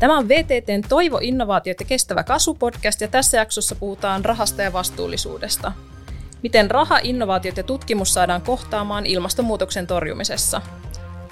[0.00, 4.72] Tämä on VTTn Toivo, innovaatiot ja kestävä kasvu podcast ja tässä jaksossa puhutaan rahasta ja
[4.72, 5.72] vastuullisuudesta.
[6.42, 10.62] Miten raha, innovaatiot ja tutkimus saadaan kohtaamaan ilmastonmuutoksen torjumisessa.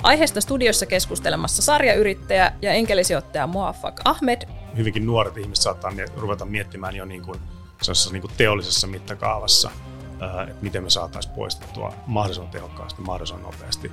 [0.03, 4.43] Aiheesta studiossa keskustelemassa sarjayrittäjä ja enkelisijoittaja Moafak Ahmed.
[4.77, 7.41] Hyvinkin nuoret ihmiset saattaa ruveta miettimään jo niin kuin,
[8.13, 9.71] niin kuin teollisessa mittakaavassa,
[10.49, 13.93] että miten me saataisiin poistettua mahdollisimman tehokkaasti, mahdollisimman nopeasti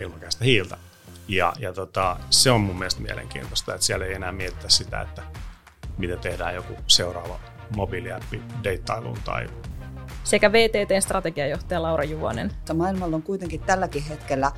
[0.00, 0.78] ilmakäästä hiiltä.
[1.30, 5.22] Ja, ja tota, se on mun mielestä mielenkiintoista, että siellä ei enää mietitä sitä, että
[5.98, 7.40] miten tehdään joku seuraava
[7.76, 9.48] mobiiliäppi deittailuun tai
[10.24, 12.52] sekä VTTn strategiajohtaja Laura Juvonen.
[12.74, 14.52] Maailmalla on kuitenkin tälläkin hetkellä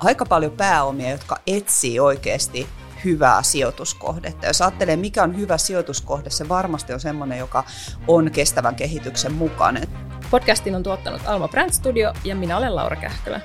[0.00, 2.66] aika paljon pääomia, jotka etsii oikeasti
[3.04, 4.46] hyvää sijoituskohdetta.
[4.46, 7.64] Jos ajattelee, mikä on hyvä sijoituskohde, se varmasti on sellainen, joka
[8.08, 9.88] on kestävän kehityksen mukainen.
[10.30, 13.40] Podcastin on tuottanut Alma Brand Studio ja minä olen Laura Kähkölä.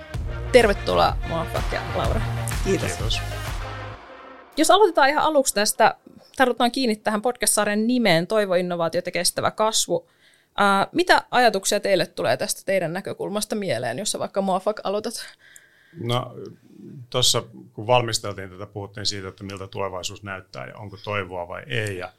[0.55, 2.22] Tervetuloa Moafak ja Laura.
[2.63, 2.91] Kiitos.
[2.91, 3.22] Kiitos.
[4.58, 5.96] Jos aloitetaan ihan aluksi tästä,
[6.35, 10.10] tartutaan kiinni tähän podcast-sarjan nimeen Toivo, innovaatiot ja kestävä kasvu.
[10.57, 15.13] Ää, mitä ajatuksia teille tulee tästä teidän näkökulmasta mieleen, jos vaikka Moafak aloitat?
[15.99, 16.35] No
[17.10, 17.43] tuossa
[17.74, 21.98] kun valmisteltiin tätä, puhuttiin siitä, että miltä tulevaisuus näyttää ja onko toivoa vai ei.
[21.98, 22.12] Ja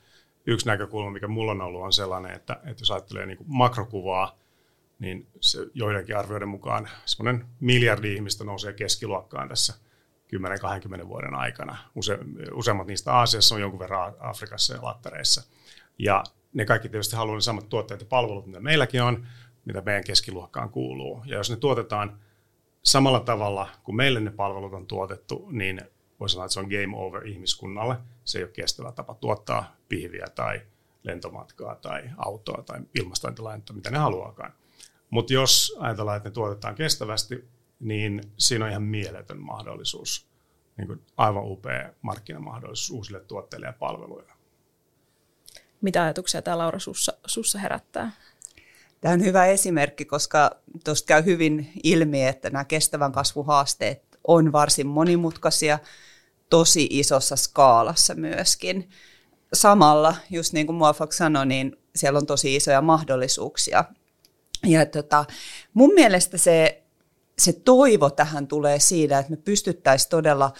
[0.46, 4.38] yksi näkökulma, mikä mulla on ollut, on sellainen, että, että jos ajattelee niin kuin makrokuvaa,
[4.98, 9.74] niin se joidenkin arvioiden mukaan semmoinen miljardi ihmistä nousee keskiluokkaan tässä
[11.02, 11.76] 10-20 vuoden aikana.
[11.94, 12.18] Use,
[12.54, 15.42] useimmat niistä Aasiassa on jonkun verran Afrikassa ja Lattareissa.
[15.98, 16.24] Ja
[16.54, 19.26] ne kaikki tietysti haluaa ne samat tuotteet ja palvelut, mitä meilläkin on,
[19.64, 21.22] mitä meidän keskiluokkaan kuuluu.
[21.26, 22.20] Ja jos ne tuotetaan
[22.82, 25.80] samalla tavalla kuin meille ne palvelut on tuotettu, niin
[26.20, 27.96] voi sanoa, että se on game over ihmiskunnalle.
[28.24, 30.60] Se ei ole kestävä tapa tuottaa pihviä tai
[31.02, 34.52] lentomatkaa tai autoa tai ilmastointilainetta, mitä ne haluaakaan.
[35.16, 37.48] Mutta jos ajatellaan, että ne tuotetaan kestävästi,
[37.80, 40.26] niin siinä on ihan mieletön mahdollisuus,
[40.76, 44.32] niin kuin aivan upea markkinamahdollisuus uusille tuotteille ja palveluille.
[45.80, 48.12] Mitä ajatuksia tämä Laura sussa, sussa herättää?
[49.00, 50.50] Tämä on hyvä esimerkki, koska
[50.84, 55.78] tuosta käy hyvin ilmi, että nämä kestävän kasvuhaasteet on varsin monimutkaisia,
[56.50, 58.90] tosi isossa skaalassa myöskin.
[59.52, 63.84] Samalla, just niin kuin Muafak sanoi, niin siellä on tosi isoja mahdollisuuksia.
[64.66, 65.24] Ja tota,
[65.74, 66.82] mun mielestä se,
[67.38, 70.52] se toivo tähän tulee siitä, että me pystyttäisiin todella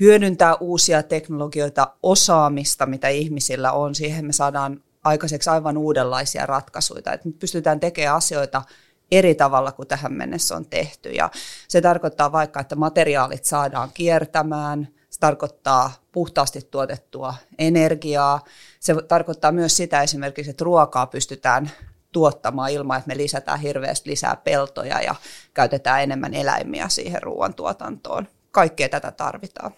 [0.00, 3.94] hyödyntää uusia teknologioita, osaamista, mitä ihmisillä on.
[3.94, 8.62] Siihen me saadaan aikaiseksi aivan uudenlaisia ratkaisuja, että me pystytään tekemään asioita
[9.10, 11.10] eri tavalla kuin tähän mennessä on tehty.
[11.10, 11.30] Ja
[11.68, 18.44] se tarkoittaa vaikka, että materiaalit saadaan kiertämään, se tarkoittaa puhtaasti tuotettua energiaa.
[18.80, 21.70] Se tarkoittaa myös sitä esimerkiksi, että ruokaa pystytään
[22.12, 25.14] tuottamaan ilman, että me lisätään hirveästi lisää peltoja ja
[25.54, 28.28] käytetään enemmän eläimiä siihen ruoantuotantoon.
[28.50, 29.72] Kaikkea tätä tarvitaan.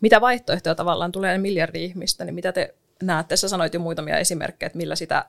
[0.00, 3.36] Mitä vaihtoehtoja tavallaan tulee miljardi ihmistä, niin mitä te näette?
[3.36, 5.26] Sä sanoit jo muutamia esimerkkejä, että millä sitä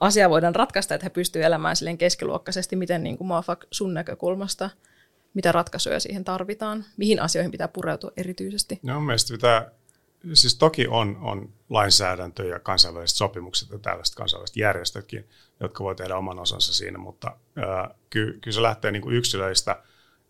[0.00, 2.76] asiaa voidaan ratkaista, että he pystyvät elämään silleen keskiluokkaisesti.
[2.76, 4.70] Miten niin kuin Moafak sun näkökulmasta,
[5.34, 6.84] mitä ratkaisuja siihen tarvitaan?
[6.96, 8.80] Mihin asioihin pitää pureutua erityisesti?
[8.82, 9.70] No mielestäni pitää,
[10.32, 15.28] siis toki on, on lainsäädäntö ja kansainväliset sopimukset ja tällaiset kansainväliset järjestötkin,
[15.60, 19.82] jotka voi tehdä oman osansa siinä, mutta äh, kyllä, kyllä se lähtee niin kuin yksilöistä,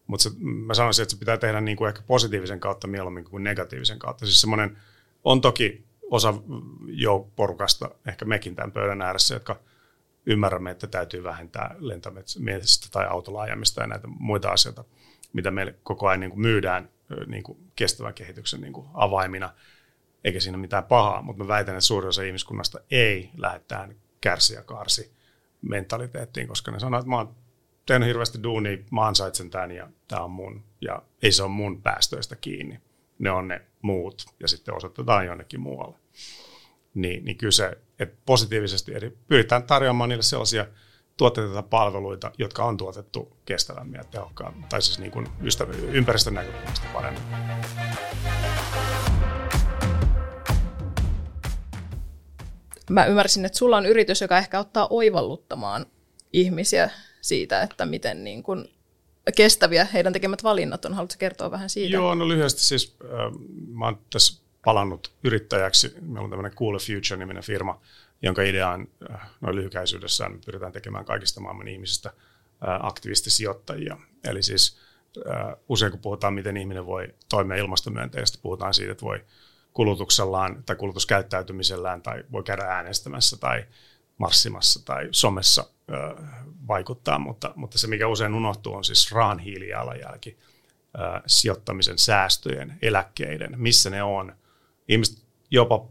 [0.06, 3.44] mutta se, mä sanoisin, että se pitää tehdä niin kuin ehkä positiivisen kautta mieluummin kuin
[3.44, 4.26] negatiivisen kautta.
[4.26, 4.78] Siis semmoinen
[5.24, 6.34] on toki osa
[6.86, 9.60] jo porukasta, ehkä mekin tämän pöydän ääressä, jotka
[10.26, 14.84] ymmärrämme, että täytyy vähentää lentämistä tai autolaajamista ja näitä muita asioita,
[15.32, 16.88] mitä meille koko ajan niin kuin myydään
[17.26, 19.52] niin kuin kestävän kehityksen niin kuin avaimina,
[20.24, 24.54] eikä siinä mitään pahaa, mutta mä väitän, että suurin osa ihmiskunnasta ei lähde tähän kärsi
[24.54, 25.12] ja karsi
[25.62, 27.36] mentaliteettiin, koska ne sanoo, että mä oon
[27.86, 31.82] tehnyt hirveästi duunia, mä ansaitsen tämän ja tämä on mun, ja ei se ole mun
[31.82, 32.80] päästöistä kiinni.
[33.18, 35.96] Ne on ne muut, ja sitten osoitetaan jonnekin muualle.
[36.94, 40.66] Niin, niin kyllä se, että positiivisesti eli pyritään tarjoamaan niille sellaisia
[41.16, 45.28] tuotteita tai palveluita, jotka on tuotettu kestävämmin ja tehokkaammin, tai siis niin kuin
[45.92, 47.22] ympäristön näkökulmasta paremmin.
[52.90, 55.86] Mä ymmärsin, että sulla on yritys, joka ehkä ottaa oivalluttamaan
[56.32, 56.90] ihmisiä
[57.20, 58.68] siitä, että miten niin kuin
[59.36, 60.94] kestäviä heidän tekemät valinnat on.
[60.94, 61.92] Haluatko kertoa vähän siitä?
[61.96, 63.10] Joo, no lyhyesti siis äh,
[63.68, 65.94] mä oon tässä palannut yrittäjäksi.
[66.00, 67.80] Meillä on tämmöinen Cool Future-niminen firma,
[68.22, 73.96] jonka idea on äh, noin lyhykäisyydessään, me pyritään tekemään kaikista maailman ihmisistä äh, aktivistisijoittajia.
[74.24, 74.78] Eli siis
[75.30, 79.24] äh, usein kun puhutaan, miten ihminen voi toimia ilmastomyönteisesti, puhutaan siitä, että voi
[79.74, 83.64] kulutuksellaan tai kulutuskäyttäytymisellään tai voi käydä äänestämässä tai
[84.18, 85.70] marssimassa tai somessa
[86.68, 90.38] vaikuttaa, mutta, mutta se mikä usein unohtuu on siis rahan hiilijalanjälki,
[91.26, 94.36] sijoittamisen, säästöjen, eläkkeiden, missä ne on,
[94.88, 95.88] ihmiset jopa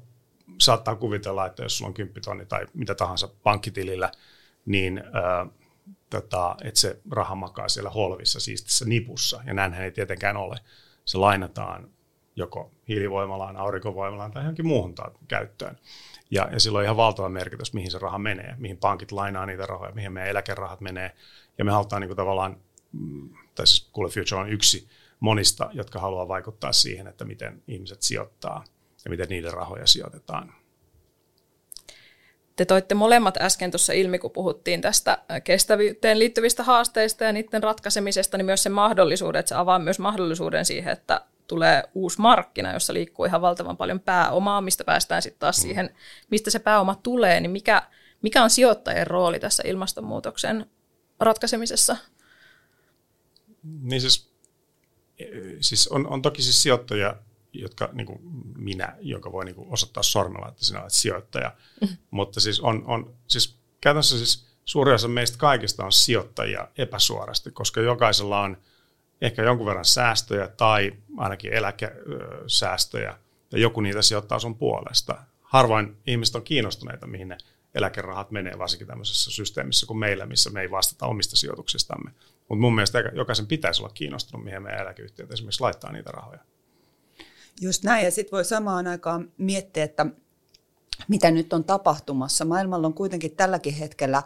[0.59, 4.11] saattaa kuvitella, että jos sulla on 10 tonni tai mitä tahansa pankkitilillä,
[4.65, 5.49] niin äh,
[6.09, 10.59] tota, että se raha makaa siellä holvissa, siistissä nipussa, ja näinhän ei tietenkään ole.
[11.05, 11.89] Se lainataan
[12.35, 14.95] joko hiilivoimalaan, aurinkovoimalaan tai johonkin muuhun
[15.27, 15.77] käyttöön.
[16.31, 19.65] Ja, ja sillä on ihan valtava merkitys, mihin se raha menee, mihin pankit lainaa niitä
[19.65, 21.11] rahoja, mihin meidän eläkerahat menee.
[21.57, 22.57] Ja me halutaan niin kuin tavallaan,
[22.91, 24.87] mm, tai siis Cool Future on yksi
[25.19, 28.63] monista, jotka haluaa vaikuttaa siihen, että miten ihmiset sijoittaa
[29.05, 30.53] ja miten niiden rahoja sijoitetaan.
[32.55, 38.37] Te toitte molemmat äsken tuossa ilmi, kun puhuttiin tästä kestävyyteen liittyvistä haasteista ja niiden ratkaisemisesta,
[38.37, 42.93] niin myös se mahdollisuuden, että se avaa myös mahdollisuuden siihen, että tulee uusi markkina, jossa
[42.93, 45.61] liikkuu ihan valtavan paljon pääomaa, mistä päästään sitten taas mm.
[45.61, 45.95] siihen,
[46.31, 47.87] mistä se pääoma tulee, niin mikä,
[48.21, 50.65] mikä on sijoittajien rooli tässä ilmastonmuutoksen
[51.19, 51.97] ratkaisemisessa?
[53.63, 54.33] Niin siis,
[55.61, 57.15] siis on, on toki siis sijoittajia,
[57.53, 58.19] jotka niin kuin
[58.57, 61.51] minä, joka voi niin kuin osoittaa sormella, että sinä olet sijoittaja.
[61.81, 61.87] Mm.
[62.11, 67.81] Mutta siis on, on siis käytännössä siis suuri osa meistä kaikista on sijoittajia epäsuorasti, koska
[67.81, 68.57] jokaisella on
[69.21, 73.17] ehkä jonkun verran säästöjä tai ainakin eläkesäästöjä,
[73.51, 75.17] ja joku niitä sijoittaa sun puolesta.
[75.41, 77.37] Harvoin ihmiset on kiinnostuneita, mihin ne
[77.75, 82.11] eläkerahat menee, varsinkin tämmöisessä systeemissä kuin meillä, missä me ei vastata omista sijoituksistamme.
[82.49, 86.39] Mutta mun mielestä jokaisen pitäisi olla kiinnostunut, mihin meidän eläkeyhtiöt esimerkiksi laittaa niitä rahoja.
[87.61, 90.05] Just näin, ja sitten voi samaan aikaan miettiä, että
[91.07, 92.45] mitä nyt on tapahtumassa.
[92.45, 94.23] Maailmalla on kuitenkin tälläkin hetkellä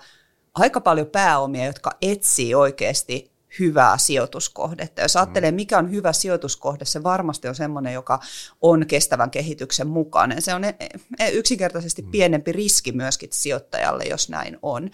[0.56, 5.01] aika paljon pääomia, jotka etsii oikeasti hyvää sijoituskohdetta.
[5.01, 8.19] Jos ajattelee, mikä on hyvä sijoituskohde, se varmasti on sellainen, joka
[8.62, 10.42] on kestävän kehityksen mukainen.
[10.42, 10.75] Se on e,
[11.19, 12.12] e, yksinkertaisesti mm.
[12.12, 14.89] pienempi riski myöskin sijoittajalle, jos näin on.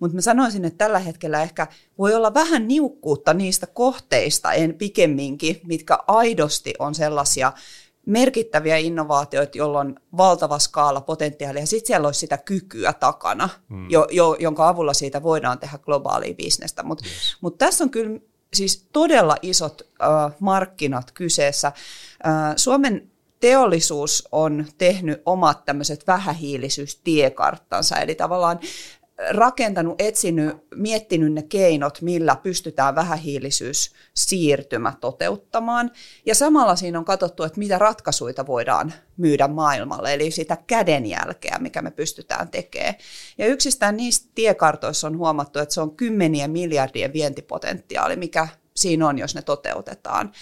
[0.00, 1.66] Mutta mä sanoisin, että tällä hetkellä ehkä
[1.98, 7.52] voi olla vähän niukkuutta niistä kohteista, en pikemminkin, mitkä aidosti on sellaisia,
[8.06, 13.90] merkittäviä innovaatioita, joilla on valtava skaala potentiaalia, ja sitten siellä olisi sitä kykyä takana, mm.
[13.90, 16.82] jo, jo, jonka avulla siitä voidaan tehdä globaalia bisnestä.
[16.82, 17.36] Mutta yes.
[17.40, 18.20] mut tässä on kyllä
[18.54, 21.68] siis todella isot äh, markkinat kyseessä.
[21.68, 21.74] Äh,
[22.56, 23.10] Suomen
[23.40, 28.60] teollisuus on tehnyt omat tämmöiset vähähiilisyystiekarttansa, eli tavallaan
[29.30, 35.90] rakentanut, etsinyt, miettinyt ne keinot, millä pystytään vähähiilisyys-siirtymä toteuttamaan.
[36.26, 41.82] Ja samalla siinä on katsottu, että mitä ratkaisuja voidaan myydä maailmalle, eli sitä kädenjälkeä, mikä
[41.82, 42.94] me pystytään tekemään.
[43.38, 49.18] Ja yksistään niistä tiekartoissa on huomattu, että se on kymmenien miljardien vientipotentiaali, mikä siinä on,
[49.18, 50.32] jos ne toteutetaan.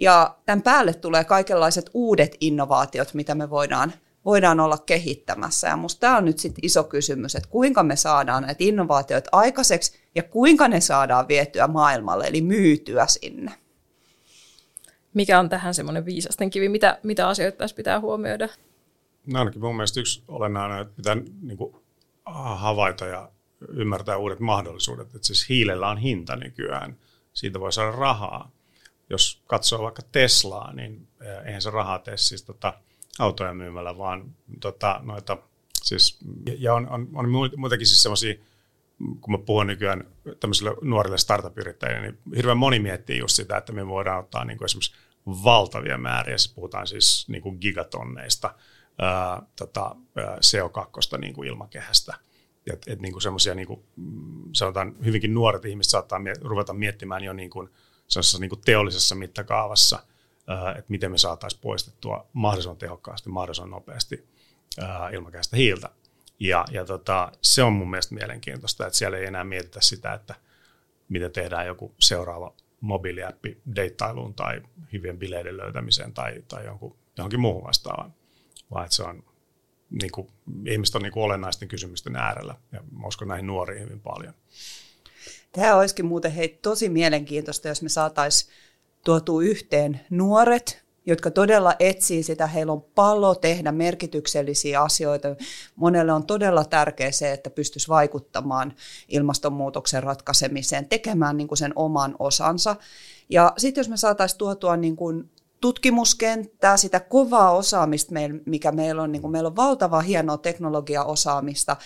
[0.00, 3.92] Ja tämän päälle tulee kaikenlaiset uudet innovaatiot, mitä me voidaan
[4.28, 5.68] voidaan olla kehittämässä.
[5.68, 9.98] Ja minusta tämä on nyt sitten iso kysymys, että kuinka me saadaan näitä innovaatioita aikaiseksi
[10.14, 13.52] ja kuinka ne saadaan vietyä maailmalle, eli myytyä sinne.
[15.14, 16.68] Mikä on tähän semmoinen viisasten kivi?
[16.68, 18.48] Mitä, mitä asioita tässä pitää huomioida?
[19.26, 21.76] No ainakin mun mielestä yksi olennainen, että pitää niin kuin,
[22.56, 23.30] havaita ja
[23.68, 25.06] ymmärtää uudet mahdollisuudet.
[25.14, 26.96] Että siis hiilellä on hinta nykyään.
[27.32, 28.50] Siitä voi saada rahaa.
[29.10, 32.74] Jos katsoo vaikka Teslaa, niin eh, eihän se rahaa tee siis tota,
[33.18, 35.38] autoja myymällä, vaan tota, noita,
[35.82, 36.18] siis,
[36.58, 38.34] ja on, on, on muutenkin siis semmoisia,
[39.20, 40.04] kun mä puhun nykyään
[40.40, 44.66] tämmöisille nuorille startup-yrittäjille, niin hirveän moni miettii just sitä, että me voidaan ottaa niin kuin
[44.66, 44.94] esimerkiksi
[45.26, 48.54] valtavia määriä, siis puhutaan siis niin kuin gigatonneista
[48.98, 52.14] ää, tota, CO2 niin kuin ilmakehästä.
[52.72, 53.84] Että et, niin semmoisia, niin kuin,
[54.52, 57.68] sanotaan, hyvinkin nuoret ihmiset saattaa ruveta miettimään jo niin kuin,
[58.38, 60.02] niin kuin teollisessa mittakaavassa–
[60.78, 64.28] että miten me saataisiin poistettua mahdollisimman tehokkaasti, mahdollisimman nopeasti
[65.12, 65.90] ilmakehästä hiiltä.
[66.40, 70.34] Ja, ja tota, se on mun mielestä mielenkiintoista, että siellä ei enää mietitä sitä, että
[71.08, 74.62] miten tehdään joku seuraava mobiiliäppi deittailuun tai
[74.92, 78.14] hyvien bileiden löytämiseen tai, tai jonkun, johonkin muuhun vastaavaan,
[78.70, 79.24] vaan että se on,
[79.90, 80.28] niin kuin,
[80.66, 84.34] ihmiset on niin kuin olennaisten kysymysten äärellä ja uskon näihin nuoriin hyvin paljon.
[85.52, 88.52] Tämä olisikin muuten hei, tosi mielenkiintoista, jos me saataisiin
[89.08, 95.28] tuotu yhteen nuoret, jotka todella etsii sitä, heillä on pallo tehdä merkityksellisiä asioita.
[95.76, 98.74] Monelle on todella tärkeää se, että pystyisi vaikuttamaan
[99.08, 102.76] ilmastonmuutoksen ratkaisemiseen, tekemään niin kuin sen oman osansa.
[103.30, 108.12] Ja sitten jos me saataisiin tuotua niin kuin tutkimuskenttää, sitä kovaa osaamista,
[108.46, 111.76] mikä meillä on, niin kuin meillä on valtava hienoa teknologiaosaamista,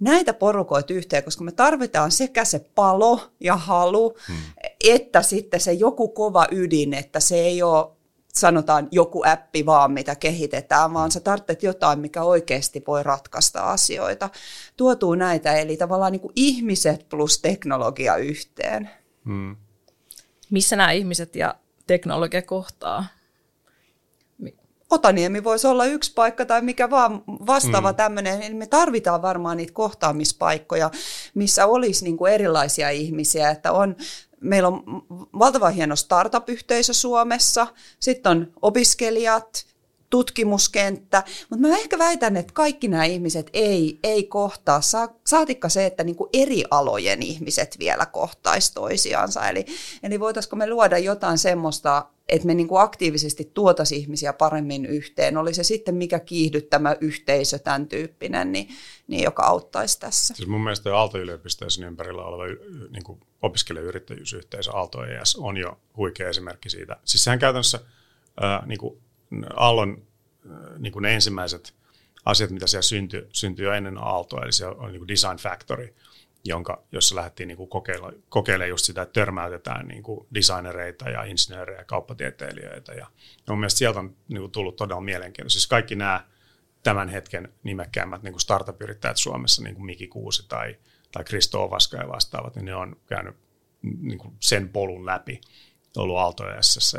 [0.00, 4.36] näitä porukoita yhteen, koska me tarvitaan sekä se palo ja halu, hmm.
[4.84, 7.86] että sitten se joku kova ydin, että se ei ole
[8.32, 14.30] sanotaan joku appi vaan, mitä kehitetään, vaan sä tarvitset jotain, mikä oikeasti voi ratkaista asioita.
[14.76, 18.90] Tuotuu näitä, eli tavallaan niin kuin ihmiset plus teknologia yhteen.
[19.24, 19.56] Hmm.
[20.50, 21.54] Missä nämä ihmiset ja
[21.86, 23.06] teknologia kohtaa?
[24.92, 27.96] Otaniemi voisi olla yksi paikka tai mikä vaan vastaava mm.
[27.96, 28.42] tämmöinen.
[28.42, 30.90] Eli me tarvitaan varmaan niitä kohtaamispaikkoja,
[31.34, 33.96] missä olisi niin kuin erilaisia ihmisiä, että on
[34.40, 34.82] meillä on
[35.38, 37.66] valtava hieno startup-yhteisö Suomessa,
[38.00, 39.66] sitten on opiskelijat,
[40.12, 44.80] tutkimuskenttä, mutta mä ehkä väitän, että kaikki nämä ihmiset ei, ei kohtaa,
[45.26, 49.48] saatikka se, että niin kuin eri alojen ihmiset vielä kohtaisi toisiansa.
[49.48, 49.66] Eli,
[50.02, 55.36] eli voitaisiko me luoda jotain semmoista, että me niin kuin aktiivisesti tuotaisiin ihmisiä paremmin yhteen,
[55.36, 58.68] oli se sitten mikä kiihdyttämä yhteisö, tämän tyyppinen, niin,
[59.06, 60.34] niin joka auttaisi tässä.
[60.34, 62.44] Siis mun mielestä Aalto-yliopistojen ympärillä oleva
[62.90, 66.96] niin kuin opiskelijayrittäjyysyhteisö Aalto ES on jo huikea esimerkki siitä.
[67.04, 67.80] Siis sehän käytännössä
[68.40, 68.98] ää, niin kuin
[69.56, 70.02] Aallon
[70.78, 71.74] niin kuin ne ensimmäiset
[72.24, 75.94] asiat, mitä siellä syntyi, syntyi jo ennen Aaltoa, eli siellä oli niin Design Factory,
[76.44, 81.78] jonka, jossa lähdettiin niin kokeile, kokeilemaan just sitä, että törmäytetään niin kuin designereita ja insinöörejä
[81.78, 82.92] ja kauppatieteilijöitä.
[82.92, 83.06] Ja
[83.48, 85.58] mun mielestä sieltä on niin kuin tullut todella mielenkiintoista.
[85.58, 86.24] Siis kaikki nämä
[86.82, 90.76] tämän hetken nimekkäimmät niin kuin startup-yrittäjät Suomessa, niin kuin Miki Kuusi tai,
[91.12, 93.36] tai Kristo Ovaska ja vastaavat, niin ne on käynyt
[94.00, 95.40] niin kuin sen polun läpi,
[95.96, 96.44] ollut Aalto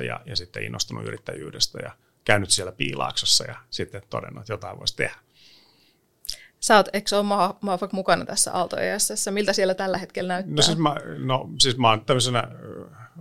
[0.05, 1.91] ja, ja sitten innostunut yrittäjyydestä ja
[2.25, 5.15] käynyt siellä piilaaksossa ja sitten todennut, että jotain voisi tehdä.
[6.59, 9.25] Sä oot, eikö ole Maafak mukana tässä Aalto ESS?
[9.31, 10.55] Miltä siellä tällä hetkellä näyttää?
[10.55, 12.43] No siis mä, no, siis mä oon tämmöisenä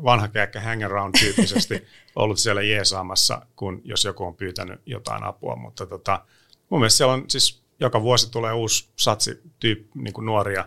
[0.04, 5.56] vanha käkkä hang around tyyppisesti ollut siellä jeesaamassa, kun jos joku on pyytänyt jotain apua,
[5.56, 6.24] mutta tota,
[6.68, 10.64] mun mielestä siellä on siis joka vuosi tulee uusi satsi tyyppi, niin kuin nuoria,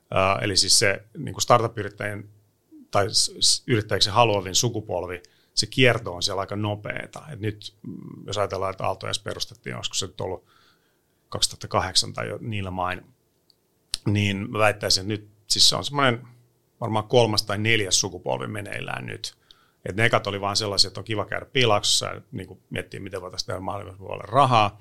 [0.00, 2.28] uh, eli siis se niin kuin startup-yrittäjien
[2.90, 3.06] tai
[3.66, 5.22] yrittäjiksi haluavin sukupolvi
[5.54, 7.22] se kierto on siellä aika nopeeta.
[7.32, 10.46] Et nyt, mm, jos ajatellaan, että Aalto perustettiin, olisiko se nyt ollut
[11.28, 13.06] 2008 tai jo niillä main,
[14.06, 16.28] niin mä väittäisin, että nyt siis se on semmoinen
[16.80, 19.34] varmaan kolmas tai neljäs sukupolvi meneillään nyt.
[19.84, 23.20] Et ne ekat oli vaan sellaisia, että on kiva käydä piilauksessa ja niin miettiä, miten
[23.20, 24.80] voitaisiin tehdä mahdollisimman rahaa.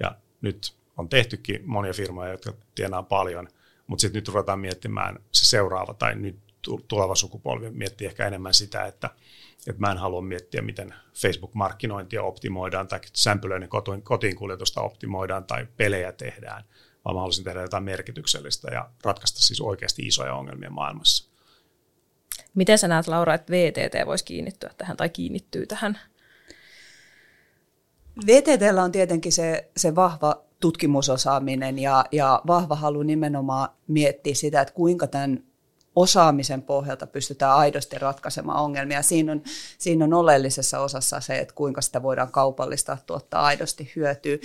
[0.00, 3.48] Ja nyt on tehtykin monia firmoja, jotka tienaa paljon,
[3.86, 6.38] mutta sitten nyt ruvetaan miettimään se seuraava tai nyt
[6.88, 9.10] tuleva sukupolvi miettii ehkä enemmän sitä, että–
[9.66, 15.66] että mä en halua miettiä, miten Facebook-markkinointia optimoidaan tai sämpylöinnin kotiin, kotiin kuljetusta optimoidaan tai
[15.76, 16.64] pelejä tehdään,
[17.04, 21.30] vaan mä haluaisin tehdä jotain merkityksellistä ja ratkaista siis oikeasti isoja ongelmia maailmassa.
[22.54, 25.98] Miten sä näet, Laura, että VTT voisi kiinnittyä tähän tai kiinnittyy tähän?
[28.26, 34.74] VTTllä on tietenkin se, se vahva tutkimusosaaminen ja, ja vahva halu nimenomaan miettiä sitä, että
[34.74, 35.44] kuinka tämän
[35.96, 39.02] osaamisen pohjalta pystytään aidosti ratkaisemaan ongelmia.
[39.02, 39.42] Siinä on,
[39.78, 44.36] siinä on oleellisessa osassa se, että kuinka sitä voidaan kaupallistaa, tuottaa aidosti hyötyä.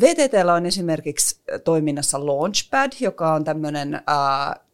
[0.00, 4.00] VTTllä on esimerkiksi toiminnassa Launchpad, joka on tämmöinen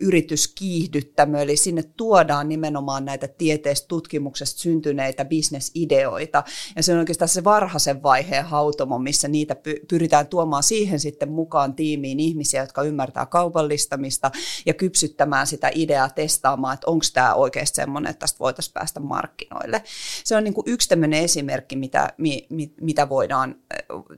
[0.00, 6.44] yrityskiihdyttämö, eli sinne tuodaan nimenomaan näitä tieteestä tutkimuksesta syntyneitä bisnesideoita.
[6.76, 9.56] Ja se on oikeastaan se varhaisen vaiheen hautomo, missä niitä
[9.88, 14.30] pyritään tuomaan siihen sitten mukaan tiimiin ihmisiä, jotka ymmärtää kaupallistamista
[14.66, 19.82] ja kypsyttämään sitä ideaa testaamaan, että onko tämä oikeasti semmoinen, että tästä voitaisiin päästä markkinoille.
[20.24, 23.54] Se on niin kuin yksi tämmöinen esimerkki, mitä, mi, mi, mitä voidaan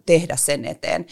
[0.06, 1.06] tehdä sen eteen.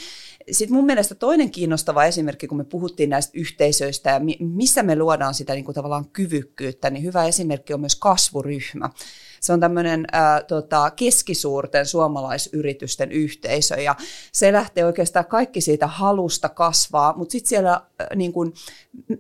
[0.51, 5.35] Sitten mun mielestä toinen kiinnostava esimerkki, kun me puhuttiin näistä yhteisöistä ja missä me luodaan
[5.35, 8.91] sitä niin kuin tavallaan kyvykkyyttä, niin hyvä esimerkki on myös kasvuryhmä.
[9.41, 13.97] Se on tämmöinen ää, tota, keskisuurten suomalaisyritysten yhteisö ja
[14.33, 18.55] se lähtee oikeastaan kaikki siitä halusta kasvaa, mutta sitten siellä ää, niin kuin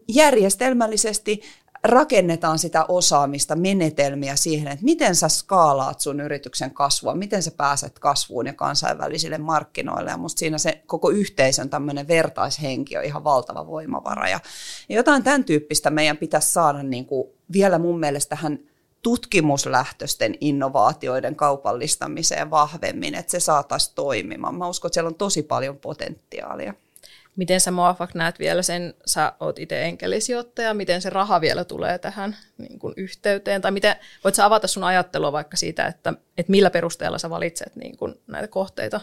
[0.08, 1.42] järjestelmällisesti
[1.84, 7.98] rakennetaan sitä osaamista, menetelmiä siihen, että miten sä skaalaat sun yrityksen kasvua, miten sä pääset
[7.98, 10.10] kasvuun ja kansainvälisille markkinoille.
[10.10, 14.28] Ja musta siinä se koko yhteisön tämmöinen vertaishenki on ihan valtava voimavara.
[14.28, 14.40] Ja
[14.88, 18.58] jotain tämän tyyppistä meidän pitäisi saada niin kuin vielä mun mielestä tähän
[19.02, 24.54] tutkimuslähtöisten innovaatioiden kaupallistamiseen vahvemmin, että se saataisiin toimimaan.
[24.54, 26.74] Mä uskon, että siellä on tosi paljon potentiaalia.
[27.36, 31.98] Miten sä Moafak näet vielä sen, sä oot itse enkelisijoittaja, miten se raha vielä tulee
[31.98, 36.50] tähän niin kuin yhteyteen, tai miten, voit sä avata sun ajattelua vaikka siitä, että, että
[36.50, 39.00] millä perusteella sä valitset niin kuin näitä kohteita,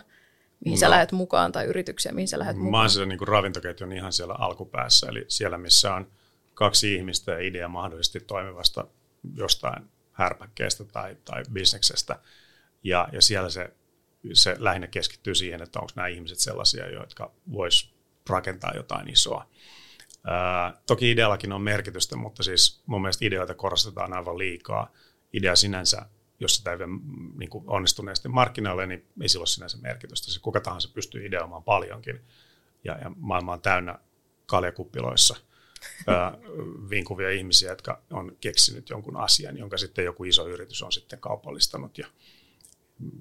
[0.65, 0.79] mihin no.
[0.79, 2.71] sä lähdet mukaan, tai yrityksiä, mihin sä lähdet mukaan?
[2.71, 6.07] Mä oon siellä niin kuin ravintoketjun ihan siellä alkupäässä, eli siellä missä on
[6.53, 8.87] kaksi ihmistä ja idea mahdollisesti toimivasta
[9.35, 12.19] jostain härpäkkeestä tai, tai bisneksestä.
[12.83, 13.73] Ja, ja siellä se,
[14.33, 17.93] se lähinnä keskittyy siihen, että onko nämä ihmiset sellaisia, jotka vois
[18.29, 19.49] rakentaa jotain isoa.
[20.23, 24.91] Ää, toki ideallakin on merkitystä, mutta siis mun mielestä ideoita korostetaan aivan liikaa.
[25.33, 26.05] Idea sinänsä,
[26.39, 26.77] jos sitä ei
[27.37, 30.31] niin onnistuneesti markkinoille, niin ei sillä ole sinänsä merkitystä.
[30.31, 32.21] Se kuka tahansa pystyy ideoimaan paljonkin.
[32.83, 33.99] Ja, ja maailma on täynnä
[34.45, 35.35] kaljakuppiloissa–
[36.89, 41.97] vinkuvia ihmisiä, jotka on keksinyt jonkun asian, jonka sitten joku iso yritys on sitten kaupallistanut
[41.97, 42.07] ja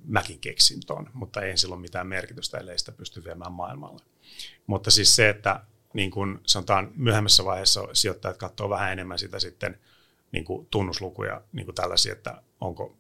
[0.05, 4.05] mäkin keksin ton, mutta ei sillä ole mitään merkitystä, ellei sitä pysty viemään maailmalle.
[4.67, 5.61] Mutta siis se, että
[5.93, 9.79] niin kuin sanotaan myöhemmässä vaiheessa sijoittajat katsoo vähän enemmän sitä sitten
[10.33, 12.97] niin kuin tunnuslukuja niin kuin tällaisia, että onko,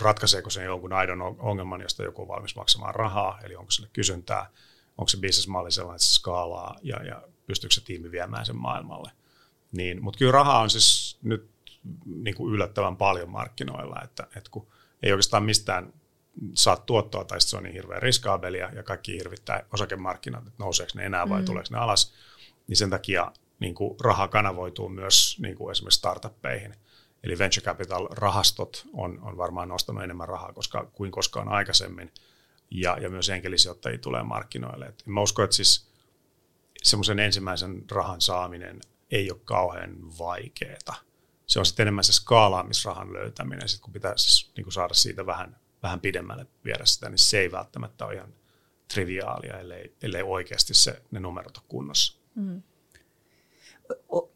[0.00, 4.50] ratkaiseeko se jonkun aidon ongelman, josta joku on valmis maksamaan rahaa, eli onko sille kysyntää,
[4.98, 9.10] onko se bisnesmalli sellainen, että se skaalaa ja, ja pystyykö se tiimi viemään sen maailmalle.
[9.72, 11.50] Niin, mutta kyllä rahaa on siis nyt
[12.06, 14.66] niin kuin yllättävän paljon markkinoilla, että, että kun
[15.02, 15.92] ei oikeastaan mistään
[16.54, 21.06] saa tuottoa tai se on niin hirveän riskaabelia ja kaikki hirvittää osakemarkkinat, että nouseeko ne
[21.06, 21.46] enää vai mm.
[21.46, 22.14] tuleeko ne alas,
[22.66, 26.74] niin sen takia niin kuin raha kanavoituu myös niin kuin esimerkiksi startuppeihin.
[27.24, 32.12] Eli venture capital-rahastot on, on varmaan nostanut enemmän rahaa koska, kuin koskaan aikaisemmin,
[32.70, 34.86] ja, ja myös enkelisijoittajia tulee markkinoille.
[34.86, 35.88] Et mä uskon, että siis
[36.88, 38.80] semmoisen ensimmäisen rahan saaminen
[39.10, 40.96] ei ole kauhean vaikeaa.
[41.46, 45.26] Se on sitten enemmän se skaalaamisrahan löytäminen, sit kun pitää siis, niin kuin saada siitä
[45.26, 48.34] vähän, vähän pidemmälle viedä sitä, niin se ei välttämättä ole ihan
[48.94, 52.18] triviaalia, ellei, ellei oikeasti se, ne numerot ole kunnossa.
[52.34, 52.62] Mm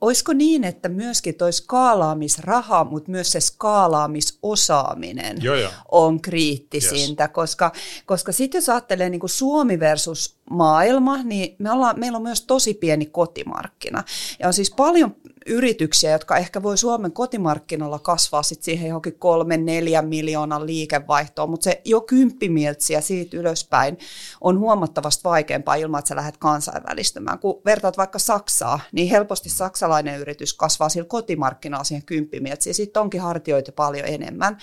[0.01, 5.71] olisiko niin, että myöskin toi skaalaamisraha, mutta myös se skaalaamisosaaminen joo, joo.
[5.93, 7.33] on kriittisintä, yes.
[7.33, 7.73] koska,
[8.07, 12.43] koska sitten jos ajattelee niin kuin Suomi versus maailma, niin me ollaan, meillä on myös
[12.43, 14.05] tosi pieni kotimarkkina.
[14.39, 19.67] Ja on siis paljon yrityksiä, jotka ehkä voi Suomen kotimarkkinoilla kasvaa sit siihen johonkin kolmen,
[19.67, 23.99] neljän miljoonan liikevaihtoon, mutta se jo kymppimiltsiä siitä ylöspäin
[24.41, 27.39] on huomattavasti vaikeampaa ilman, että sä lähdet kansainvälistymään.
[27.39, 33.21] Kun vertaat vaikka Saksaa, niin helposti saksalainen yritys kasvaa sillä kotimarkkinalla siihen kymppimiltsiin, sitten onkin
[33.21, 34.59] hartioita paljon enemmän.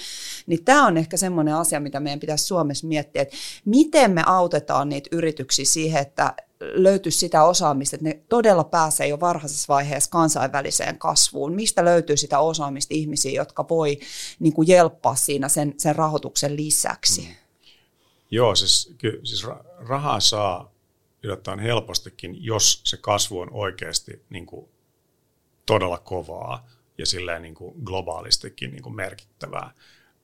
[0.48, 4.90] Niin tämä on ehkä semmoinen asia, mitä meidän pitäisi Suomessa miettiä, että miten me autetaan
[4.90, 10.98] niitä yrityksiä siihen, että löytyisi sitä osaamista, että ne todella pääsee jo varhaisessa vaiheessa kansainväliseen
[10.98, 11.54] kasvuun?
[11.54, 14.00] Mistä löytyy sitä osaamista ihmisiä, jotka voi
[14.40, 17.22] niin kuin jelppaa siinä sen, sen rahoituksen lisäksi?
[17.22, 17.36] Mm.
[18.32, 19.48] Joo, siis, ky, siis
[19.88, 20.72] rahaa saa
[21.24, 24.70] yllättäen helpostikin, jos se kasvu on oikeasti niin kuin
[25.70, 29.72] todella kovaa ja silleen niin kuin globaalistikin niin kuin merkittävää.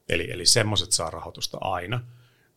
[0.10, 2.02] Eli, eli semmoiset saa rahoitusta aina,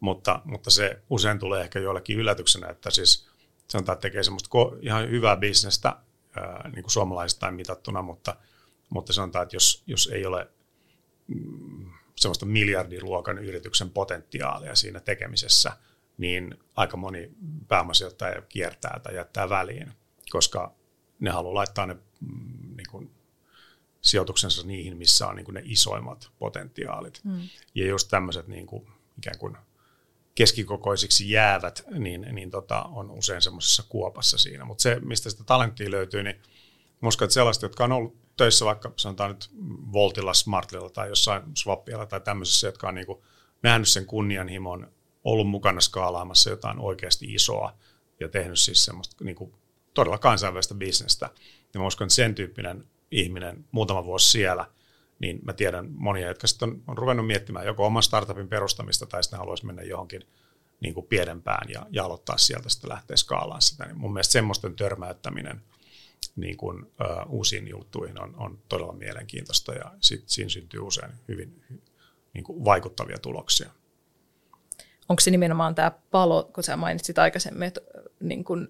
[0.01, 3.29] mutta, mutta se usein tulee ehkä joillekin yllätyksenä, että siis–
[3.68, 4.48] sanotaan, että tekee semmoista
[4.81, 5.96] ihan hyvää bisnestä
[6.64, 8.37] niin kuin suomalaisista mitattuna, mutta,
[8.90, 10.48] mutta sanotaan, että jos, jos ei ole
[11.27, 15.72] mm, semmoista miljardiluokan yrityksen potentiaalia siinä tekemisessä,
[16.18, 17.31] niin aika moni
[17.68, 19.92] pääomasijoittaja kiertää tai jättää väliin,
[20.31, 20.74] koska
[21.20, 22.58] ne haluaa laittaa ne mm,
[24.00, 27.20] sijoituksensa niihin, missä on niin kuin ne isoimmat potentiaalit.
[27.24, 27.40] Mm.
[27.74, 29.56] Ja just tämmöiset niin kuin, ikään kuin
[30.34, 34.64] keskikokoisiksi jäävät, niin, niin tota, on usein semmoisessa kuopassa siinä.
[34.64, 36.42] Mutta se, mistä sitä talenttia löytyy, niin
[37.02, 39.50] uskon, että sellaiset, jotka on ollut töissä vaikka sanotaan nyt
[39.92, 43.18] Voltilla, Smartilla tai jossain Swappialla tai tämmöisessä, jotka on niin kuin
[43.62, 44.92] nähnyt sen kunnianhimon,
[45.24, 47.78] ollut mukana skaalaamassa jotain oikeasti isoa
[48.20, 49.54] ja tehnyt siis semmoista niin kuin
[49.94, 51.30] todella kansainvälistä bisnestä.
[51.74, 54.66] Ja mä uskon, että sen tyyppinen ihminen muutama vuosi siellä–
[55.18, 59.23] niin mä tiedän monia, jotka sitten on, on ruvennut miettimään joko oman startupin perustamista tai
[59.23, 60.23] sitten haluaisi mennä johonkin
[60.81, 63.87] niin kuin pienempään ja, ja aloittaa sieltä sitten lähteä skaalaan sitä.
[63.87, 65.62] Niin mun mielestä semmoisten törmäyttäminen
[66.37, 71.62] niin kuin, ö, uusiin juttuihin on, on todella mielenkiintoista ja sit, siinä syntyy usein hyvin
[72.35, 73.71] niin kuin vaikuttavia tuloksia.
[75.09, 77.81] Onko se nimenomaan tämä palo, kun sä mainitsit aikaisemmin, että
[78.21, 78.68] niin kuin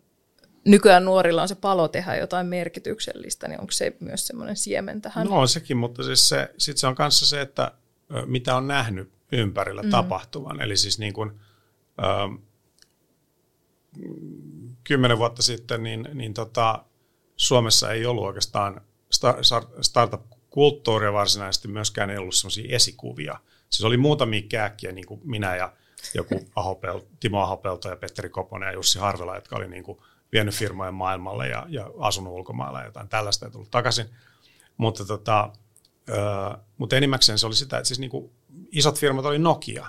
[0.64, 5.26] nykyään nuorilla on se palo tehdä jotain merkityksellistä, niin onko se myös semmoinen siemen tähän?
[5.26, 7.72] No on sekin, mutta siis se, sit se on kanssa se, että
[8.26, 9.90] mitä on nähnyt ympärillä mm.
[9.90, 10.60] tapahtuvan.
[10.60, 11.40] Eli siis niin kuin,
[12.04, 12.34] ähm,
[14.84, 16.84] kymmenen vuotta sitten niin, niin tota,
[17.36, 18.80] Suomessa ei ollut oikeastaan
[19.80, 23.38] startup-kulttuuria varsinaisesti, myöskään ei ollut sellaisia esikuvia.
[23.70, 25.72] Siis oli muutamia kääkkiä, niin kuin minä ja
[26.14, 29.98] joku Ahopel, Timo Ahopelto ja Petteri Koponen ja Jussi Harvela, jotka oli niin kuin
[30.32, 34.06] vienyt firmojen maailmalle ja, ja asunut ulkomailla ja jotain tällaista ja tullut takaisin.
[34.76, 35.50] Mutta, tota,
[36.08, 36.14] ö,
[36.78, 38.30] mutta enimmäkseen se oli sitä, että siis niin kuin
[38.72, 39.86] isot firmat oli Nokia,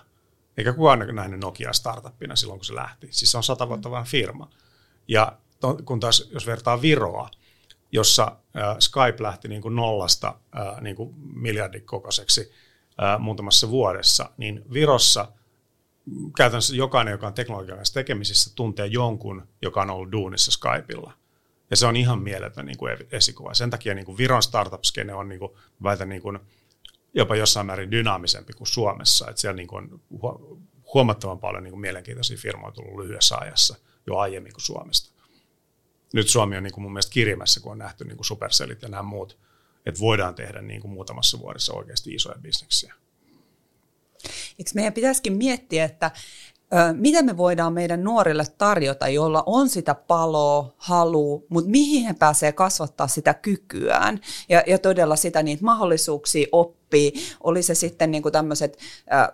[0.57, 3.07] eikä kukaan nähnyt Nokia startuppina silloin, kun se lähti.
[3.11, 4.49] Siis se on sata vuotta vain firma.
[5.07, 7.29] Ja to, kun taas, jos vertaa Viroa,
[7.91, 8.35] jossa
[8.79, 10.35] Skype lähti niin kuin nollasta
[10.81, 10.95] niin
[11.33, 12.51] miljardikokoiseksi
[13.19, 15.27] muutamassa vuodessa, niin Virossa–
[16.37, 21.13] käytännössä jokainen, joka on teknologian kanssa tekemisissä, tuntee jonkun, joka on ollut duunissa Skypeilla.
[21.69, 23.53] Ja se on ihan mieletön niin kuin esikuva.
[23.53, 25.51] Sen takia niin kuin Viron startup-skene on niin kuin,
[25.83, 26.39] väitän, niin kuin,
[27.13, 29.29] jopa jossain määrin dynaamisempi kuin Suomessa.
[29.29, 30.61] Että siellä niin kuin on
[30.93, 33.75] huomattavan paljon niin kuin mielenkiintoisia firmoja tullut lyhyessä ajassa
[34.07, 35.11] jo aiemmin kuin Suomesta.
[36.13, 38.89] Nyt Suomi on niin kuin mun mielestä kirjamässä, kun on nähty niin kuin Supercellit ja
[38.89, 39.37] nämä muut,
[39.85, 42.93] että voidaan tehdä niin kuin muutamassa vuodessa oikeasti isoja bisneksiä.
[44.59, 46.11] Eikö meidän pitäisikin miettiä, että
[46.93, 52.51] mitä me voidaan meidän nuorille tarjota, jolla on sitä paloa, halua, mutta mihin he pääsee
[52.51, 58.23] kasvattaa sitä kykyään ja, ja todella sitä niitä mahdollisuuksia oppia oppii, oli se sitten niin
[58.23, 58.77] kuin tämmöiset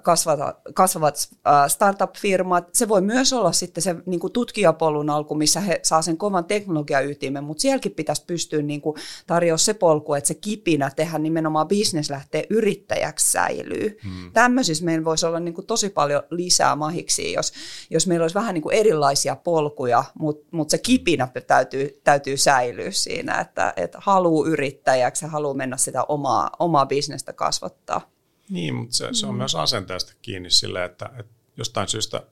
[0.01, 1.29] kasvavat, kasvavat
[1.67, 6.17] startup-firmat, se voi myös olla sitten se niin kuin tutkijapolun alku, missä he saa sen
[6.17, 8.95] kovan teknologiaytimen, mutta sielläkin pitäisi pystyä niin kuin
[9.27, 13.97] tarjoa se polku, että se kipinä tehdä nimenomaan bisnes lähtee yrittäjäksi säilyy.
[14.03, 14.31] Hmm.
[14.31, 17.53] Tämmöisissä meillä voisi olla niin kuin tosi paljon lisää mahiksi, jos,
[17.89, 22.91] jos meillä olisi vähän niin kuin erilaisia polkuja, mutta, mutta se kipinä täytyy, täytyy säilyä
[22.91, 28.12] siinä, että, että haluaa yrittäjäksi ja haluaa mennä sitä omaa, omaa bisnestä kasvattaa.
[28.49, 29.38] Niin, mutta se, se on mm.
[29.38, 32.23] myös asenteesta kiinni sille, että, että jostain syystä,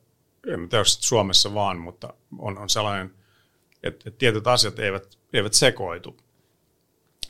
[0.47, 3.13] en tiedä Suomessa vaan, mutta on, on sellainen,
[3.83, 6.17] että, että tietyt asiat eivät, eivät sekoitu.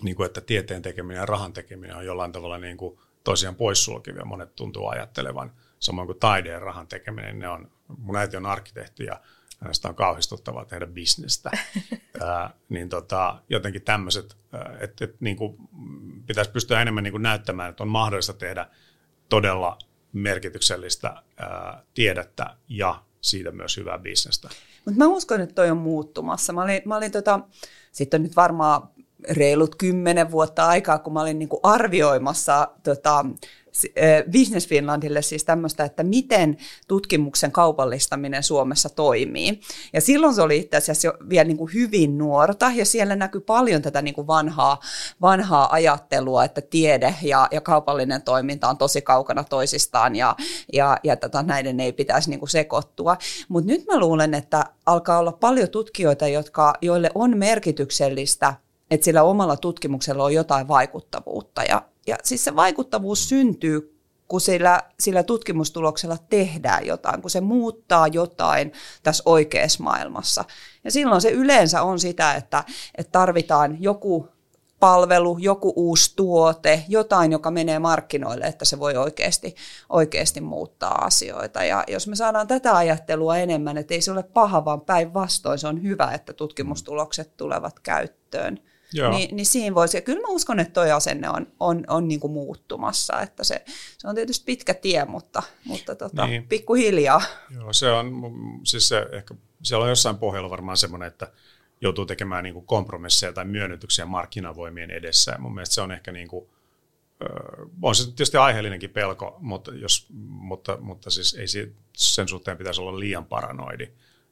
[0.01, 4.25] Niin kuin, että tieteen tekeminen ja rahan tekeminen on jollain tavalla niin kuin toisiaan poissulkevia.
[4.25, 5.53] Monet tuntuu ajattelevan.
[5.79, 7.39] Samoin kuin taideen rahan tekeminen.
[7.39, 9.21] Ne on, mun äiti on arkkitehti ja
[9.59, 11.51] hänestä on kauhistuttavaa tehdä bisnestä.
[12.21, 14.37] Ää, niin tota, jotenkin tämmöiset,
[14.79, 15.37] että et, niin
[16.25, 18.67] pitäisi pystyä enemmän niin kuin näyttämään, että on mahdollista tehdä
[19.29, 19.77] todella
[20.13, 24.49] merkityksellistä ää, tiedettä ja siitä myös hyvää bisnestä.
[24.85, 26.53] Mutta mä uskon, että toi on muuttumassa.
[26.53, 27.39] Mä olin, mä olin tota,
[27.91, 28.89] sitten on nyt varmaan
[29.29, 33.25] reilut kymmenen vuotta aikaa, kun mä olin niin kuin arvioimassa tota,
[34.31, 36.57] Business Finlandille siis tämmöistä, että miten
[36.87, 39.59] tutkimuksen kaupallistaminen Suomessa toimii.
[39.93, 43.41] Ja silloin se oli itse asiassa jo vielä niin kuin hyvin nuorta, ja siellä näkyy
[43.41, 44.79] paljon tätä niin kuin vanhaa,
[45.21, 50.35] vanhaa ajattelua, että tiede ja, ja kaupallinen toiminta on tosi kaukana toisistaan, ja,
[50.73, 53.17] ja, ja tota, näiden ei pitäisi niin kuin sekoittua.
[53.47, 58.53] Mutta nyt mä luulen, että alkaa olla paljon tutkijoita, jotka, joille on merkityksellistä
[58.91, 61.63] että sillä omalla tutkimuksella on jotain vaikuttavuutta.
[61.63, 68.07] Ja, ja siis se vaikuttavuus syntyy, kun sillä, sillä tutkimustuloksella tehdään jotain, kun se muuttaa
[68.07, 70.45] jotain tässä oikeassa maailmassa.
[70.83, 72.63] Ja silloin se yleensä on sitä, että,
[72.97, 74.27] että tarvitaan joku
[74.79, 79.55] palvelu, joku uusi tuote, jotain, joka menee markkinoille, että se voi oikeasti,
[79.89, 81.63] oikeasti muuttaa asioita.
[81.63, 85.67] Ja jos me saadaan tätä ajattelua enemmän, että ei se ole paha, vaan päinvastoin se
[85.67, 88.59] on hyvä, että tutkimustulokset tulevat käyttöön–
[88.93, 92.19] niin, niin siinä voisi, ja kyllä mä uskon, että tuo asenne on, on, on niin
[92.19, 93.63] kuin muuttumassa, että se,
[93.97, 96.47] se on tietysti pitkä tie, mutta, mutta tota, niin.
[96.47, 97.21] pikkuhiljaa.
[97.55, 98.21] Joo, se on,
[98.63, 101.31] siis se ehkä, siellä on jossain pohjalla varmaan semmoinen, että
[101.81, 106.11] joutuu tekemään niin kuin kompromisseja tai myönnytyksiä markkinavoimien edessä, ja mun mielestä se on ehkä
[106.11, 106.49] niin kuin,
[107.81, 111.45] on se tietysti aiheellinenkin pelko, mutta, jos, mutta, mutta siis ei
[111.93, 113.87] sen suhteen pitäisi olla liian paranoidi.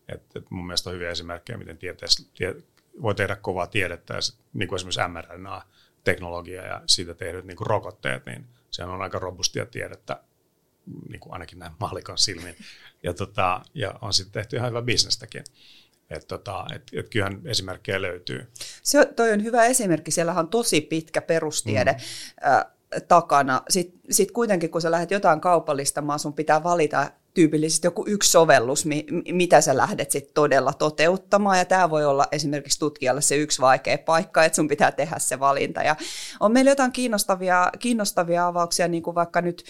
[0.10, 2.56] Et, et mun mielestä on hyviä esimerkkejä, miten tieteessä, tie,
[3.02, 7.68] voi tehdä kovaa tiedettä, ja sit, niin kuin esimerkiksi mRNA-teknologia ja siitä tehdyt niin kuin
[7.68, 10.24] rokotteet, niin se on aika robustia tiedettä,
[11.10, 12.56] niin kuin ainakin näin mallikon silmin.
[13.04, 15.44] Ja, tota, ja on sitten tehty ihan hyvä bisnestäkin.
[16.10, 18.48] Että tota, et, et kyllähän esimerkkejä löytyy.
[18.84, 20.12] Se, toi on hyvä esimerkki.
[20.12, 21.92] Siellä on tosi pitkä perustiede.
[21.92, 22.72] Mm.
[23.08, 23.62] Takana.
[23.70, 28.86] Sitten sit kuitenkin, kun sä lähdet jotain kaupallistamaan, sun pitää valita tyypillisesti joku yksi sovellus,
[28.86, 31.58] mi- mitä sä lähdet sitten todella toteuttamaan.
[31.58, 35.40] Ja tämä voi olla esimerkiksi tutkijalle se yksi vaikea paikka, että sun pitää tehdä se
[35.40, 35.84] valinta.
[35.84, 35.96] Ja
[36.40, 39.64] on meillä jotain kiinnostavia, kiinnostavia avauksia, niin kuin vaikka nyt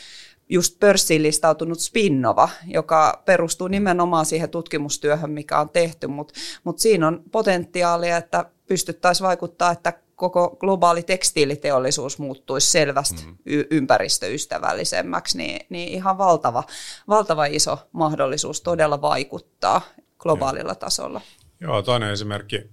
[0.49, 7.07] just pörssiin listautunut Spinnova, joka perustuu nimenomaan siihen tutkimustyöhön, mikä on tehty, mutta mut siinä
[7.07, 13.37] on potentiaalia, että pystyttäisiin vaikuttaa, että koko globaali tekstiiliteollisuus muuttuisi selvästi mm.
[13.45, 16.63] y- ympäristöystävällisemmäksi, niin, niin ihan valtava,
[17.07, 19.81] valtava iso mahdollisuus todella vaikuttaa
[20.19, 20.75] globaalilla Joo.
[20.75, 21.21] tasolla.
[21.59, 22.69] Joo, toinen esimerkki,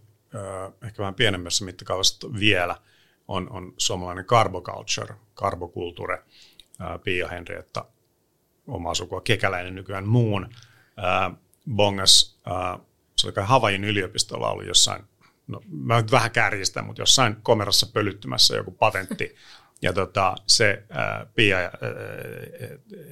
[0.86, 2.76] ehkä vähän pienemmässä mittakaavassa vielä,
[3.28, 6.22] on, on suomalainen carboculture, karbokulture,
[7.04, 7.84] Pia Henrietta,
[8.66, 10.48] omaa sukua kekäläinen nykyään muun,
[11.74, 12.38] bongas,
[13.16, 15.04] se oli kai Havain yliopistolla oli jossain
[15.48, 19.34] no mä nyt vähän kärjistän, mutta jossain komerassa pölyttymässä joku patentti.
[19.82, 21.70] Ja tota, se ää, Pia ää,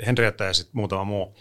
[0.06, 1.36] Henrietta ja sitten muutama muu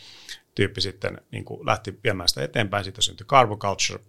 [0.56, 2.84] tyyppi sitten niin kuin lähti viemään sitä eteenpäin.
[2.84, 4.00] Siitä syntyi Carboculture,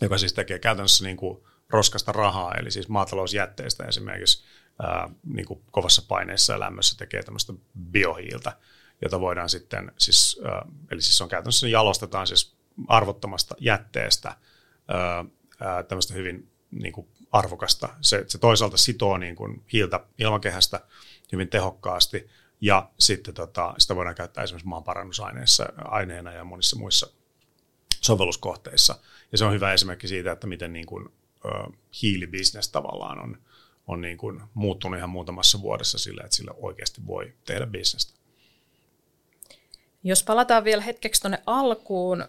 [0.00, 4.44] joka siis tekee käytännössä niin kuin roskasta rahaa, eli siis maatalousjätteistä esimerkiksi
[4.82, 7.52] ää, niin kuin kovassa paineessa ja lämmössä tekee tämmöistä
[7.90, 8.52] biohiiltä,
[9.02, 12.56] jota voidaan sitten, siis, ää, eli siis on käytännössä jalostetaan siis
[12.88, 14.36] arvottomasta jätteestä
[14.88, 15.24] ää,
[15.88, 17.88] tämmöistä hyvin niin kuin arvokasta.
[18.00, 20.80] Se, se toisaalta sitoo niin kuin hiiltä ilmakehästä
[21.32, 27.06] hyvin tehokkaasti ja sitten tota, sitä voidaan käyttää esimerkiksi maanparannusaineissa aineena ja monissa muissa
[28.00, 28.98] sovelluskohteissa.
[29.32, 31.08] Ja se on hyvä esimerkki siitä, että miten niin kuin,
[31.44, 31.48] ö,
[32.02, 33.38] hiilibisnes tavallaan on,
[33.86, 38.20] on niin kuin muuttunut ihan muutamassa vuodessa sillä, että sillä oikeasti voi tehdä bisnestä.
[40.04, 42.24] Jos palataan vielä hetkeksi tuonne alkuun,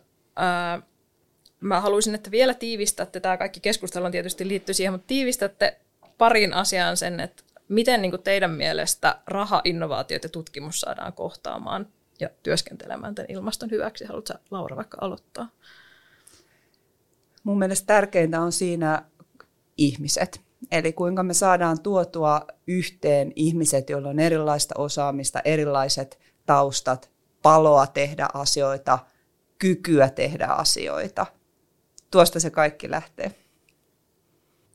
[1.61, 5.79] mä haluaisin, että vielä tiivistätte, tämä kaikki keskustelu on tietysti liittyy siihen, mutta tiivistätte
[6.17, 11.87] parin asiaan sen, että miten niin kuin teidän mielestä raha, innovaatiot ja tutkimus saadaan kohtaamaan
[12.19, 14.05] ja työskentelemään tämän ilmaston hyväksi.
[14.05, 15.49] Haluatko Laura vaikka aloittaa?
[17.43, 19.05] Mun mielestä tärkeintä on siinä
[19.77, 20.41] ihmiset.
[20.71, 28.27] Eli kuinka me saadaan tuotua yhteen ihmiset, joilla on erilaista osaamista, erilaiset taustat, paloa tehdä
[28.33, 28.99] asioita,
[29.59, 31.25] kykyä tehdä asioita.
[32.11, 33.35] Tuosta se kaikki lähtee.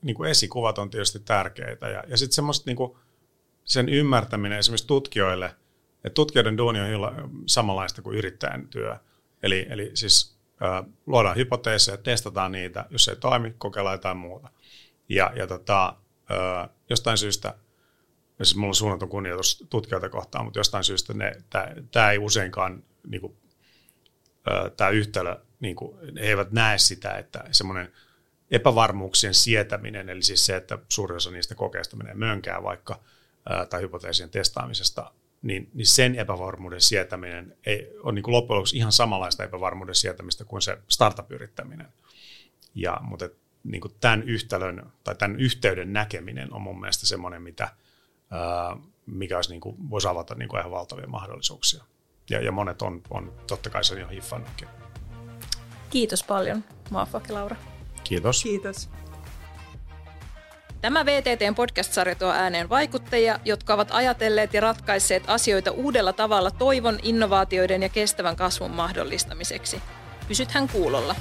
[0.03, 2.97] Niin kuin esikuvat on tietysti tärkeitä ja, ja sitten semmoista niin kuin
[3.65, 5.47] sen ymmärtäminen esimerkiksi tutkijoille,
[6.05, 8.97] että tutkijoiden duuni on samanlaista kuin yrittäjän työ.
[9.43, 14.51] Eli, eli siis äh, luodaan hypoteeseja, testataan niitä, jos ei toimi, kokeillaan jotain muuta.
[15.09, 15.97] Ja, ja tota,
[16.31, 17.55] äh, jostain syystä
[18.43, 21.15] siis mulla on suunnaton kunnioitus tutkijoita kohtaan, mutta jostain syystä
[21.91, 23.37] tämä ei useinkaan, niin kuin,
[24.77, 27.93] tämä yhtälö, niin kuin, he eivät näe sitä, että semmoinen
[28.51, 33.01] epävarmuuksien sietäminen, eli siis se, että suuri osa niistä kokeista menee mönkään vaikka,
[33.71, 38.93] tai hypoteesien testaamisesta, niin, niin sen epävarmuuden sietäminen ei, on niin kuin loppujen lopuksi ihan
[38.93, 41.89] samanlaista epävarmuuden sietämistä kuin se startup-yrittäminen.
[42.75, 43.29] Ja, mutta
[43.65, 47.69] niin kuin tämän yhtälön tai tämän yhteyden näkeminen on mun mielestä semmoinen, mitä–
[49.07, 51.85] mikä olisi, niin kuin, voisi avata niin kuin ihan valtavia mahdollisuuksia.
[52.31, 54.69] Ja, ja monet on, on totta kai sen jo hiffannutkin.
[55.91, 57.57] Kiitos paljon, Maafak Laura.
[58.05, 58.43] Kiitos.
[58.43, 58.89] Kiitos.
[60.81, 66.99] Tämä VTTn podcast-sarja tuo ääneen vaikuttajia, jotka ovat ajatelleet ja ratkaisseet asioita uudella tavalla toivon,
[67.03, 69.83] innovaatioiden ja kestävän kasvun mahdollistamiseksi.
[70.29, 71.15] Pysythän kuulolla.